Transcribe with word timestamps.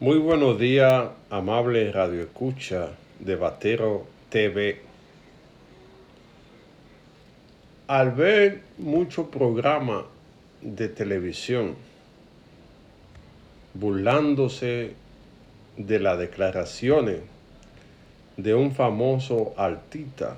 Muy 0.00 0.18
buenos 0.18 0.60
días, 0.60 1.08
amable 1.28 1.90
Radio 1.90 2.22
Escucha 2.22 2.90
de 3.18 3.34
Batero 3.34 4.06
TV. 4.28 4.80
Al 7.88 8.12
ver 8.12 8.60
muchos 8.78 9.26
programas 9.26 10.04
de 10.62 10.88
televisión 10.88 11.74
burlándose 13.74 14.92
de 15.76 15.98
las 15.98 16.16
declaraciones 16.16 17.18
de 18.36 18.54
un 18.54 18.70
famoso 18.70 19.52
artista 19.56 20.36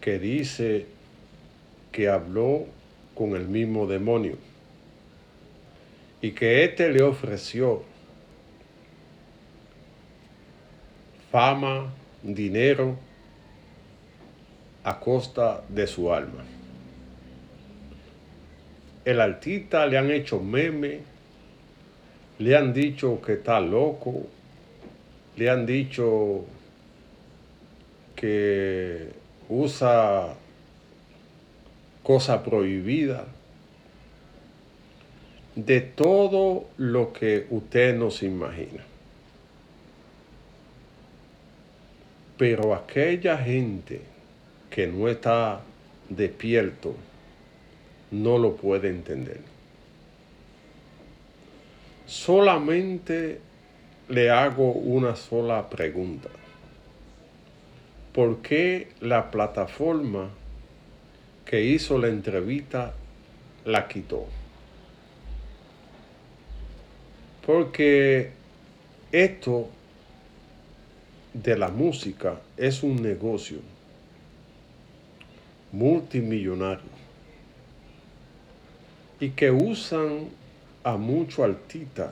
que 0.00 0.18
dice 0.18 0.86
que 1.92 2.08
habló 2.08 2.64
con 3.14 3.36
el 3.36 3.46
mismo 3.46 3.86
demonio 3.86 4.38
y 6.20 6.32
que 6.32 6.64
éste 6.64 6.88
le 6.88 7.04
ofreció 7.04 7.93
fama, 11.34 11.92
dinero, 12.22 12.96
a 14.84 15.00
costa 15.00 15.64
de 15.68 15.88
su 15.88 16.12
alma. 16.12 16.44
El 19.04 19.20
artista 19.20 19.84
le 19.86 19.98
han 19.98 20.12
hecho 20.12 20.38
meme, 20.38 21.00
le 22.38 22.56
han 22.56 22.72
dicho 22.72 23.20
que 23.20 23.32
está 23.32 23.60
loco, 23.60 24.28
le 25.36 25.50
han 25.50 25.66
dicho 25.66 26.44
que 28.14 29.08
usa 29.48 30.34
cosa 32.04 32.44
prohibida, 32.44 33.26
de 35.56 35.80
todo 35.80 36.68
lo 36.76 37.12
que 37.12 37.48
usted 37.50 37.96
nos 37.96 38.22
imagina. 38.22 38.93
Pero 42.36 42.74
aquella 42.74 43.38
gente 43.38 44.00
que 44.70 44.86
no 44.86 45.08
está 45.08 45.60
despierto 46.08 46.94
no 48.10 48.38
lo 48.38 48.56
puede 48.56 48.88
entender. 48.88 49.40
Solamente 52.06 53.40
le 54.08 54.30
hago 54.30 54.72
una 54.72 55.16
sola 55.16 55.68
pregunta. 55.70 56.28
¿Por 58.12 58.42
qué 58.42 58.88
la 59.00 59.30
plataforma 59.30 60.30
que 61.44 61.62
hizo 61.62 61.98
la 61.98 62.08
entrevista 62.08 62.94
la 63.64 63.88
quitó? 63.88 64.26
Porque 67.44 68.30
esto 69.10 69.68
de 71.34 71.58
la 71.58 71.68
música 71.68 72.40
es 72.56 72.82
un 72.84 73.02
negocio 73.02 73.58
multimillonario 75.72 76.94
y 79.18 79.30
que 79.30 79.50
usan 79.50 80.28
a 80.84 80.96
muchos 80.96 81.40
artistas 81.40 82.10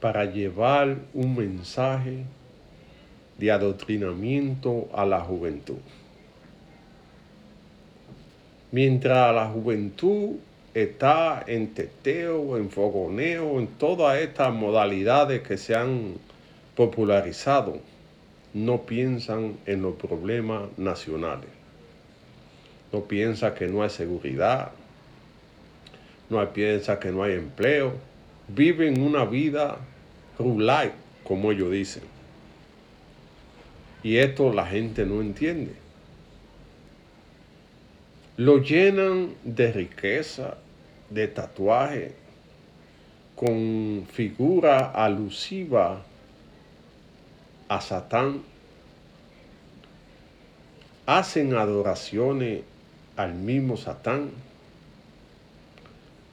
para 0.00 0.24
llevar 0.24 0.96
un 1.14 1.36
mensaje 1.36 2.24
de 3.38 3.50
adoctrinamiento 3.52 4.88
a 4.92 5.06
la 5.06 5.20
juventud. 5.20 5.78
Mientras 8.72 9.34
la 9.34 9.48
juventud 9.48 10.36
está 10.74 11.44
en 11.46 11.74
teteo, 11.74 12.56
en 12.56 12.70
fogoneo, 12.70 13.60
en 13.60 13.66
todas 13.66 14.18
estas 14.18 14.52
modalidades 14.52 15.42
que 15.42 15.56
se 15.56 15.74
han 15.74 16.14
popularizado 16.80 17.78
no 18.54 18.86
piensan 18.86 19.58
en 19.66 19.82
los 19.82 19.96
problemas 19.96 20.62
nacionales. 20.78 21.50
No 22.90 23.04
piensa 23.04 23.54
que 23.54 23.66
no 23.66 23.82
hay 23.82 23.90
seguridad, 23.90 24.70
no 26.30 26.42
piensa 26.54 26.98
que 26.98 27.12
no 27.12 27.22
hay 27.22 27.34
empleo. 27.34 27.92
Viven 28.48 29.02
una 29.02 29.26
vida 29.26 29.76
rural, 30.38 30.92
como 31.22 31.52
ellos 31.52 31.70
dicen. 31.70 32.04
Y 34.02 34.16
esto 34.16 34.50
la 34.50 34.64
gente 34.64 35.04
no 35.04 35.20
entiende. 35.20 35.74
Lo 38.38 38.56
llenan 38.56 39.34
de 39.44 39.70
riqueza, 39.70 40.56
de 41.10 41.28
tatuaje, 41.28 42.12
con 43.36 44.06
figura 44.10 44.92
alusiva 44.92 46.06
a 47.70 47.80
Satán, 47.80 48.42
hacen 51.06 51.54
adoraciones 51.54 52.62
al 53.16 53.34
mismo 53.34 53.76
Satán, 53.76 54.30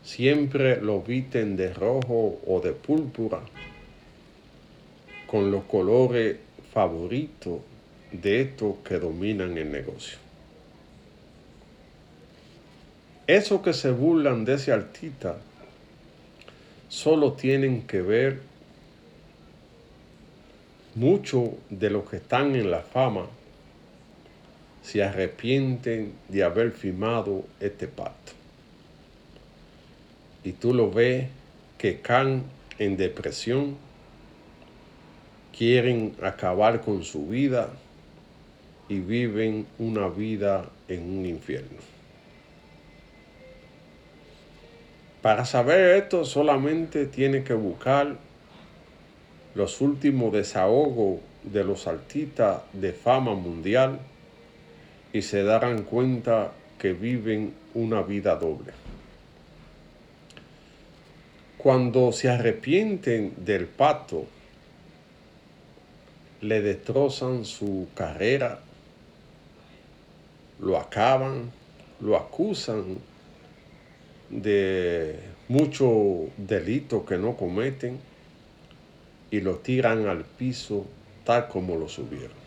siempre 0.04 0.82
lo 0.82 1.04
visten 1.04 1.56
de 1.56 1.72
rojo 1.76 2.40
o 2.48 2.60
de 2.60 2.72
púrpura, 2.72 3.40
con 5.28 5.52
los 5.52 5.66
colores 5.66 6.38
favoritos 6.74 7.60
de 8.12 8.42
estos 8.42 8.78
que 8.84 8.98
dominan 8.98 9.56
el 9.60 9.72
negocio. 9.72 10.18
Eso 13.28 13.62
que 13.62 13.74
se 13.74 13.92
burlan 13.92 14.44
de 14.44 14.56
ese 14.56 14.72
artista 14.72 15.38
solo 16.90 17.34
tienen 17.34 17.86
que 17.86 18.02
ver 18.02 18.42
Muchos 20.98 21.52
de 21.70 21.92
los 21.92 22.10
que 22.10 22.16
están 22.16 22.56
en 22.56 22.72
la 22.72 22.80
fama 22.80 23.28
se 24.82 25.04
arrepienten 25.04 26.14
de 26.28 26.44
haber 26.44 26.72
firmado 26.72 27.46
este 27.60 27.88
pacto. 27.88 28.32
Y 30.44 30.54
tú 30.54 30.74
lo 30.74 30.90
ves 30.90 31.28
que 31.78 32.02
caen 32.02 32.46
en 32.80 32.98
depresión, 32.98 33.78
quieren 35.56 36.16
acabar 36.24 36.82
con 36.82 37.04
su 37.04 37.28
vida 37.28 37.70
y 38.90 38.98
viven 38.98 39.68
una 39.78 40.08
vida 40.08 40.68
en 40.88 41.04
un 41.20 41.28
infierno. 41.28 41.78
Para 45.22 45.46
saber 45.46 46.02
esto 46.02 46.26
solamente 46.26 47.06
tiene 47.06 47.44
que 47.44 47.54
buscar 47.54 48.18
los 49.58 49.82
últimos 49.82 50.32
desahogos 50.32 51.20
de 51.42 51.64
los 51.64 51.88
artistas 51.88 52.62
de 52.74 52.94
fama 52.94 53.34
mundial 53.34 54.00
y 55.12 55.24
se 55.24 55.42
darán 55.42 55.82
cuenta 55.82 56.52
que 56.78 56.94
viven 56.94 57.56
una 57.74 58.04
vida 58.04 58.36
doble. 58.36 58.72
Cuando 61.58 62.12
se 62.12 62.30
arrepienten 62.30 63.34
del 63.44 63.66
pacto, 63.66 64.28
le 66.42 66.62
destrozan 66.62 67.44
su 67.44 67.88
carrera, 67.96 68.60
lo 70.60 70.78
acaban, 70.78 71.52
lo 72.00 72.16
acusan 72.16 73.00
de 74.30 75.20
muchos 75.48 76.28
delitos 76.38 77.06
que 77.06 77.18
no 77.18 77.36
cometen 77.36 77.98
y 79.32 79.42
lo 79.42 79.56
tiran 79.58 80.08
al 80.08 80.24
piso 80.24 80.86
tal 81.24 81.48
como 81.48 81.76
lo 81.76 81.90
subieron. 81.90 82.38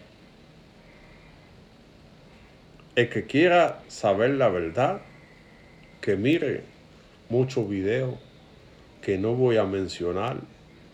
El 2.97 3.09
que 3.09 3.25
quiera 3.27 3.81
saber 3.89 4.31
la 4.31 4.49
verdad, 4.49 5.01
que 6.01 6.17
mire 6.17 6.63
muchos 7.29 7.69
videos 7.69 8.15
que 9.03 9.19
no 9.19 9.35
voy 9.35 9.57
a 9.57 9.65
mencionar 9.65 10.39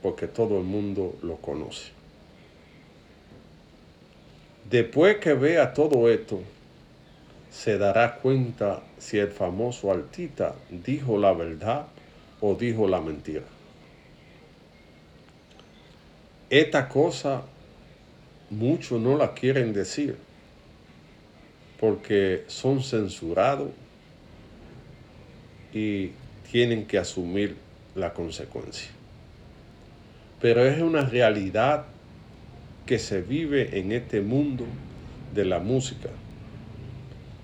porque 0.03 0.27
todo 0.27 0.59
el 0.59 0.65
mundo 0.65 1.17
lo 1.23 1.37
conoce. 1.37 1.91
Después 4.69 5.19
que 5.19 5.35
vea 5.35 5.73
todo 5.73 6.11
esto, 6.11 6.41
se 7.50 7.79
dará 7.79 8.17
cuenta 8.17 8.83
si 8.99 9.19
el 9.19 9.29
famoso 9.29 9.91
artista 9.91 10.55
dijo 10.71 11.19
la 11.19 11.33
verdad 11.33 11.87
o 12.41 12.55
dijo 12.55 12.87
la 12.88 13.00
mentira. 13.00 13.56
Esta 16.51 16.89
cosa 16.89 17.43
muchos 18.51 19.01
no 19.01 19.19
la 19.19 19.35
quieren 19.35 19.73
decir 19.73 20.17
porque 21.81 22.45
son 22.47 22.83
censurados 22.83 23.71
y 25.73 26.13
tienen 26.51 26.87
que 26.87 26.99
asumir 26.99 27.57
la 27.97 28.15
consecuencia. 28.15 28.91
Pero 30.41 30.65
es 30.65 30.81
una 30.81 31.03
realidad 31.03 31.87
que 32.87 33.01
se 33.01 33.21
vive 33.21 33.81
en 33.81 33.91
este 33.91 34.21
mundo 34.21 34.65
de 35.35 35.45
la 35.45 35.59
música, 35.59 36.11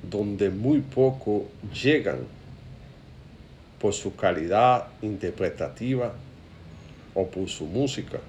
donde 0.09 0.51
muy 0.51 0.81
poco 0.81 1.47
llegan 1.83 2.21
por 3.81 3.93
su 3.95 4.15
calidad 4.15 4.87
interpretativa 5.03 6.15
o 7.15 7.27
por 7.27 7.49
su 7.49 7.67
música. 7.67 8.21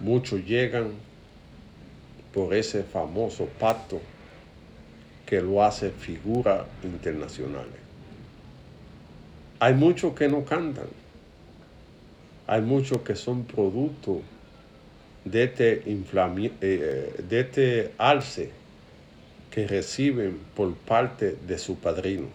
Muchos 0.00 0.44
llegan 0.44 0.92
por 2.32 2.52
ese 2.54 2.82
famoso 2.82 3.46
pacto 3.58 4.00
que 5.24 5.40
lo 5.40 5.62
hace 5.62 5.90
figura 5.90 6.66
internacionales. 6.82 7.84
Hay 9.60 9.74
muchos 9.74 10.14
que 10.14 10.28
no 10.28 10.44
cantan. 10.44 10.88
Hay 12.46 12.60
muchos 12.60 12.98
que 12.98 13.14
son 13.14 13.44
producto 13.44 14.20
de 15.24 15.44
este, 15.44 15.82
eh, 15.86 17.14
de 17.26 17.40
este 17.40 17.92
alce 17.96 18.50
que 19.50 19.66
reciben 19.66 20.38
por 20.54 20.74
parte 20.74 21.36
de 21.46 21.58
su 21.58 21.76
padrino. 21.76 22.26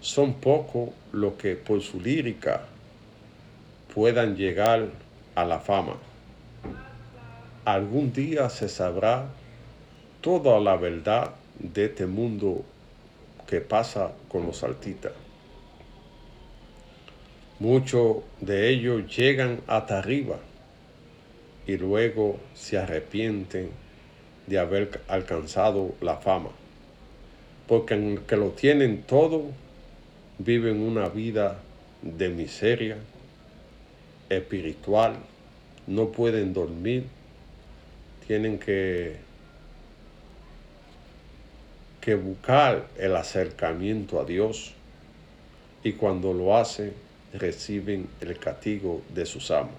Son 0.00 0.34
pocos 0.34 0.90
los 1.12 1.34
que 1.34 1.56
por 1.56 1.82
su 1.82 2.00
lírica 2.00 2.62
puedan 3.94 4.36
llegar 4.36 4.88
a 5.34 5.44
la 5.44 5.60
fama. 5.60 5.96
Algún 7.64 8.12
día 8.12 8.50
se 8.50 8.68
sabrá 8.68 9.26
toda 10.20 10.60
la 10.60 10.76
verdad 10.76 11.32
de 11.58 11.86
este 11.86 12.06
mundo 12.06 12.64
que 13.46 13.60
pasa 13.60 14.12
con 14.28 14.46
los 14.46 14.62
artistas. 14.62 15.12
Muchos 17.58 18.16
de 18.40 18.70
ellos 18.70 19.16
llegan 19.16 19.60
hasta 19.66 19.98
arriba 19.98 20.38
y 21.66 21.76
luego 21.76 22.40
se 22.54 22.78
arrepienten 22.78 23.70
de 24.46 24.58
haber 24.58 25.00
alcanzado 25.06 25.94
la 26.00 26.16
fama. 26.16 26.50
Porque 27.68 27.94
en 27.94 28.18
que 28.18 28.36
lo 28.36 28.50
tienen 28.50 29.02
todo, 29.02 29.44
viven 30.38 30.80
una 30.80 31.08
vida 31.08 31.58
de 32.02 32.28
miseria 32.28 32.96
espiritual, 34.36 35.16
no 35.86 36.08
pueden 36.08 36.52
dormir, 36.52 37.06
tienen 38.26 38.58
que, 38.58 39.16
que 42.00 42.14
buscar 42.14 42.86
el 42.98 43.16
acercamiento 43.16 44.20
a 44.20 44.24
Dios 44.24 44.74
y 45.84 45.92
cuando 45.92 46.32
lo 46.32 46.56
hacen 46.56 46.92
reciben 47.34 48.08
el 48.20 48.38
castigo 48.38 49.02
de 49.14 49.26
sus 49.26 49.50
amos. 49.50 49.74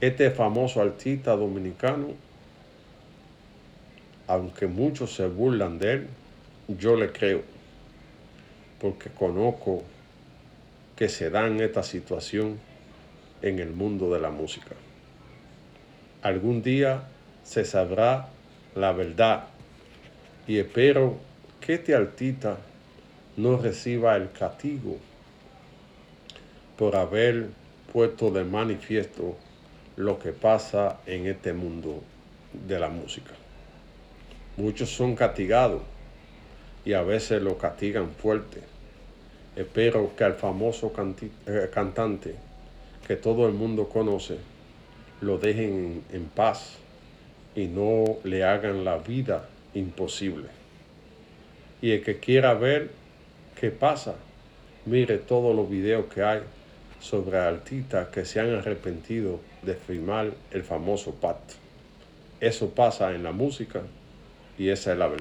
Este 0.00 0.30
famoso 0.30 0.80
artista 0.80 1.36
dominicano, 1.36 2.08
aunque 4.26 4.66
muchos 4.66 5.14
se 5.14 5.26
burlan 5.26 5.78
de 5.78 5.92
él, 5.92 6.06
yo 6.68 6.96
le 6.96 7.10
creo, 7.12 7.42
porque 8.80 9.10
conozco 9.10 9.82
que 10.98 11.08
se 11.08 11.30
dan 11.30 11.60
esta 11.60 11.84
situación 11.84 12.58
en 13.40 13.60
el 13.60 13.70
mundo 13.70 14.12
de 14.12 14.18
la 14.18 14.30
música. 14.30 14.74
Algún 16.22 16.60
día 16.60 17.04
se 17.44 17.64
sabrá 17.64 18.30
la 18.74 18.90
verdad 18.90 19.44
y 20.48 20.58
espero 20.58 21.16
que 21.60 21.74
este 21.74 21.94
artista 21.94 22.58
no 23.36 23.58
reciba 23.58 24.16
el 24.16 24.32
castigo 24.32 24.96
por 26.76 26.96
haber 26.96 27.46
puesto 27.92 28.32
de 28.32 28.42
manifiesto 28.42 29.36
lo 29.94 30.18
que 30.18 30.32
pasa 30.32 30.98
en 31.06 31.26
este 31.26 31.52
mundo 31.52 32.02
de 32.66 32.80
la 32.80 32.88
música. 32.88 33.34
Muchos 34.56 34.90
son 34.90 35.14
castigados 35.14 35.82
y 36.84 36.94
a 36.94 37.02
veces 37.02 37.40
lo 37.40 37.56
castigan 37.56 38.10
fuerte. 38.10 38.77
Espero 39.58 40.12
que 40.16 40.22
al 40.22 40.34
famoso 40.34 40.92
eh, 41.48 41.68
cantante 41.74 42.36
que 43.08 43.16
todo 43.16 43.48
el 43.48 43.54
mundo 43.54 43.88
conoce 43.88 44.38
lo 45.20 45.36
dejen 45.36 46.04
en 46.12 46.26
paz 46.26 46.76
y 47.56 47.66
no 47.66 48.04
le 48.22 48.44
hagan 48.44 48.84
la 48.84 48.98
vida 48.98 49.48
imposible. 49.74 50.46
Y 51.82 51.90
el 51.90 52.04
que 52.04 52.20
quiera 52.20 52.54
ver 52.54 52.92
qué 53.60 53.72
pasa, 53.72 54.14
mire 54.86 55.18
todos 55.18 55.56
los 55.56 55.68
videos 55.68 56.06
que 56.06 56.22
hay 56.22 56.42
sobre 57.00 57.38
artistas 57.38 58.10
que 58.10 58.24
se 58.24 58.38
han 58.38 58.54
arrepentido 58.54 59.40
de 59.62 59.74
firmar 59.74 60.34
el 60.52 60.62
famoso 60.62 61.16
pacto. 61.16 61.54
Eso 62.38 62.70
pasa 62.70 63.12
en 63.12 63.24
la 63.24 63.32
música 63.32 63.82
y 64.56 64.68
esa 64.68 64.92
es 64.92 64.98
la 64.98 65.08
verdad. 65.08 65.16